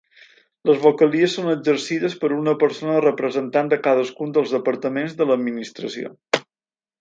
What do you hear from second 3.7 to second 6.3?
de cadascun dels departaments de l'Administració.